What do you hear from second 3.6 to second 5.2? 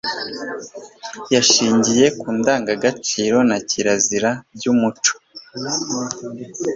kirazira by umuco